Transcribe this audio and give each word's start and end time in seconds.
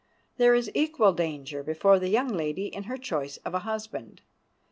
There 0.37 0.55
is 0.55 0.71
equal 0.73 1.13
danger 1.13 1.61
before 1.61 1.99
the 1.99 2.09
young 2.09 2.29
lady 2.29 2.65
in 2.65 2.85
her 2.85 2.97
choice 2.97 3.37
of 3.45 3.53
a 3.53 3.59
husband. 3.69 4.21